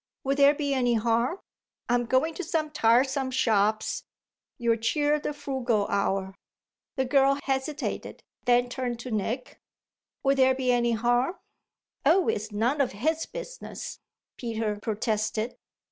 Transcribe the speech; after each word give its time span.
Would 0.23 0.37
there 0.37 0.55
be 0.55 0.73
any 0.73 0.95
harm? 0.95 1.37
I'm 1.87 2.07
going 2.07 2.33
to 2.33 2.43
some 2.43 2.71
tiresome 2.71 3.29
shops 3.29 4.05
you'll 4.57 4.77
cheer 4.77 5.19
the 5.19 5.31
frugal 5.31 5.85
hour." 5.89 6.33
The 6.95 7.05
girl 7.05 7.37
hesitated, 7.43 8.23
then 8.45 8.67
turned 8.67 8.97
to 9.01 9.11
Nick. 9.11 9.61
"Would 10.23 10.37
there 10.39 10.55
be 10.55 10.71
any 10.71 10.93
harm?" 10.93 11.35
"Oh 12.03 12.27
it's 12.29 12.51
none 12.51 12.81
of 12.81 12.93
his 12.93 13.27
business!" 13.27 13.99
Peter 14.37 14.79
protested. 14.81 15.55